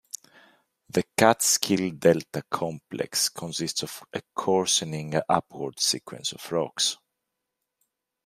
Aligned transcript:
The 0.89 1.03
Catskill 1.15 1.91
Delta 1.91 2.41
complex 2.49 3.29
consists 3.29 3.83
of 3.83 4.03
a 4.11 4.23
coarsening 4.35 5.13
upward 5.29 5.79
sequence 5.79 6.31
of 6.31 6.51
rocks. 6.51 6.97